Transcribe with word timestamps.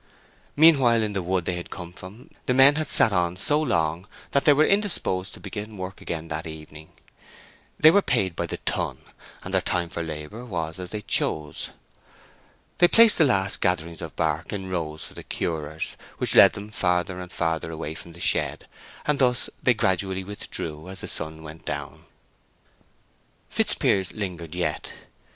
Meanwhile, 0.55 1.03
in 1.03 1.13
the 1.13 1.21
wood 1.21 1.45
they 1.45 1.53
had 1.53 1.69
come 1.69 1.93
from, 1.93 2.31
the 2.47 2.55
men 2.55 2.73
had 2.73 2.89
sat 2.89 3.13
on 3.13 3.37
so 3.37 3.61
long 3.61 4.07
that 4.31 4.45
they 4.45 4.53
were 4.53 4.65
indisposed 4.65 5.31
to 5.35 5.39
begin 5.39 5.77
work 5.77 6.01
again 6.01 6.27
that 6.29 6.47
evening; 6.47 6.91
they 7.79 7.91
were 7.91 8.01
paid 8.01 8.35
by 8.35 8.47
the 8.47 8.57
ton, 8.57 8.97
and 9.43 9.53
their 9.53 9.61
time 9.61 9.89
for 9.89 10.01
labor 10.01 10.43
was 10.43 10.79
as 10.79 10.89
they 10.89 11.01
chose. 11.03 11.69
They 12.79 12.87
placed 12.87 13.19
the 13.19 13.25
last 13.25 13.61
gatherings 13.61 14.01
of 14.01 14.15
bark 14.15 14.51
in 14.51 14.71
rows 14.71 15.03
for 15.03 15.13
the 15.13 15.21
curers, 15.21 15.95
which 16.17 16.33
led 16.33 16.53
them 16.53 16.69
farther 16.71 17.19
and 17.21 17.31
farther 17.31 17.69
away 17.69 17.93
from 17.93 18.13
the 18.13 18.19
shed; 18.19 18.65
and 19.05 19.19
thus 19.19 19.51
they 19.61 19.75
gradually 19.75 20.23
withdrew 20.23 20.89
as 20.89 21.01
the 21.01 21.07
sun 21.07 21.43
went 21.43 21.63
down. 21.63 22.05
Fitzpiers 23.51 24.13
lingered 24.13 24.55
yet. 24.55 24.93